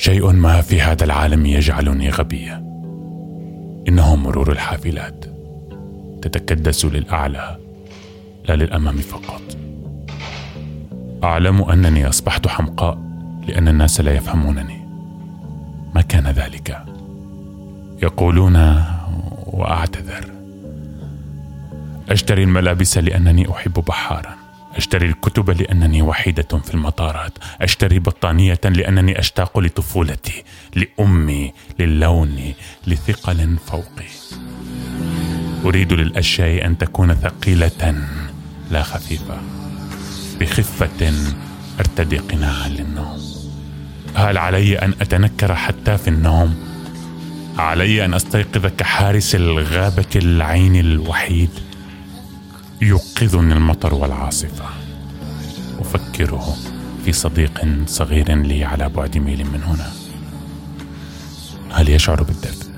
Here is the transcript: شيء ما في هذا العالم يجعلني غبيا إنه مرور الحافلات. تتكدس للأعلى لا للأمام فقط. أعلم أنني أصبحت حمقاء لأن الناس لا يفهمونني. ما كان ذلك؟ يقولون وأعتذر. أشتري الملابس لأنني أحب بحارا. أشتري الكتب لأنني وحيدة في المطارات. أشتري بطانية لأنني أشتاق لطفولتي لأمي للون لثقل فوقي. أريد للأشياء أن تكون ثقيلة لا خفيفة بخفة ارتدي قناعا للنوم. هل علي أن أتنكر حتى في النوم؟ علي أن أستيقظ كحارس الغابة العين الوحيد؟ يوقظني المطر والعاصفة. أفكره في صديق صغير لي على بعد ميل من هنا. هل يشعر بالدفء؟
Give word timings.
شيء 0.00 0.32
ما 0.32 0.60
في 0.60 0.80
هذا 0.80 1.04
العالم 1.04 1.46
يجعلني 1.46 2.10
غبيا 2.10 2.56
إنه 3.88 4.16
مرور 4.16 4.52
الحافلات. 4.52 5.24
تتكدس 6.22 6.84
للأعلى 6.84 7.58
لا 8.48 8.56
للأمام 8.56 8.96
فقط. 8.96 9.42
أعلم 11.24 11.62
أنني 11.62 12.08
أصبحت 12.08 12.46
حمقاء 12.46 12.98
لأن 13.48 13.68
الناس 13.68 14.00
لا 14.00 14.14
يفهمونني. 14.14 14.80
ما 15.94 16.00
كان 16.00 16.26
ذلك؟ 16.26 16.84
يقولون 18.02 18.84
وأعتذر. 19.46 20.24
أشتري 22.10 22.42
الملابس 22.42 22.98
لأنني 22.98 23.50
أحب 23.50 23.72
بحارا. 23.72 24.39
أشتري 24.76 25.06
الكتب 25.06 25.50
لأنني 25.50 26.02
وحيدة 26.02 26.58
في 26.64 26.74
المطارات. 26.74 27.32
أشتري 27.60 27.98
بطانية 27.98 28.60
لأنني 28.64 29.18
أشتاق 29.18 29.58
لطفولتي 29.58 30.44
لأمي 30.74 31.52
للون 31.78 32.52
لثقل 32.86 33.56
فوقي. 33.66 34.10
أريد 35.64 35.92
للأشياء 35.92 36.66
أن 36.66 36.78
تكون 36.78 37.14
ثقيلة 37.14 37.94
لا 38.70 38.82
خفيفة 38.82 39.40
بخفة 40.40 41.12
ارتدي 41.80 42.18
قناعا 42.18 42.68
للنوم. 42.68 43.20
هل 44.14 44.38
علي 44.38 44.78
أن 44.78 44.94
أتنكر 45.00 45.54
حتى 45.54 45.98
في 45.98 46.08
النوم؟ 46.08 46.70
علي 47.58 48.04
أن 48.04 48.14
أستيقظ 48.14 48.66
كحارس 48.66 49.34
الغابة 49.34 50.10
العين 50.16 50.76
الوحيد؟ 50.76 51.50
يوقظني 52.82 53.52
المطر 53.52 53.94
والعاصفة. 53.94 54.64
أفكره 55.78 56.56
في 57.04 57.12
صديق 57.12 57.68
صغير 57.86 58.36
لي 58.36 58.64
على 58.64 58.88
بعد 58.88 59.18
ميل 59.18 59.44
من 59.44 59.62
هنا. 59.62 59.92
هل 61.70 61.88
يشعر 61.88 62.22
بالدفء؟ 62.22 62.70